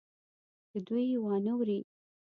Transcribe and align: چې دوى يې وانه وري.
چې 0.69 0.77
دوى 0.85 1.03
يې 1.11 1.17
وانه 1.23 1.53
وري. 1.57 1.79